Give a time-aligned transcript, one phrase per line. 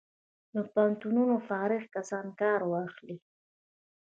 [0.53, 3.17] له پوهنتونونو فارغ کسان کار واخلي.